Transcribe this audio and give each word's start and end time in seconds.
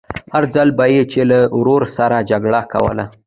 هر 0.33 0.43
ځل 0.55 0.67
به 0.77 0.85
يې 0.93 1.01
چې 1.11 1.21
له 1.31 1.39
ورور 1.57 1.83
سره 1.97 2.25
جګړه 2.29 2.61
کوله. 2.71 3.05